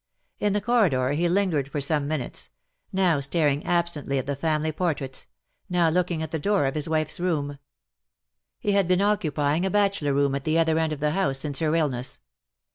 In 0.39 0.53
the 0.53 0.61
corridor 0.61 1.11
he 1.11 1.29
lingered 1.29 1.69
for 1.69 1.79
some 1.79 2.07
minutes— 2.07 2.49
now 2.91 3.19
staring 3.19 3.63
absently 3.67 4.17
at 4.17 4.25
the 4.25 4.35
family 4.35 4.71
portraits— 4.71 5.27
now 5.69 5.89
looking 5.89 6.23
at 6.23 6.31
the 6.31 6.39
door 6.39 6.65
of 6.65 6.73
his 6.73 6.89
wife's 6.89 7.19
room. 7.19 7.59
He 8.57 8.71
had 8.71 8.87
been 8.87 9.01
occupying 9.01 9.63
a 9.63 9.69
bachelor 9.69 10.15
room 10.15 10.33
at 10.33 10.43
the 10.43 10.57
other 10.57 10.79
end 10.79 10.91
of 10.91 11.01
the 11.01 11.11
house 11.11 11.37
since 11.37 11.59
her 11.59 11.75
illness. 11.75 12.19